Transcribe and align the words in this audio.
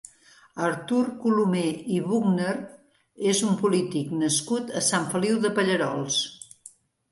Artur 0.67 1.01
Colomer 1.25 1.65
i 1.97 1.99
Buchner 2.05 2.55
és 3.33 3.43
un 3.49 3.61
polític 3.61 4.17
nascut 4.25 4.75
a 4.83 4.85
Sant 4.91 5.09
Feliu 5.15 5.41
de 5.47 5.55
Pallerols. 5.61 6.21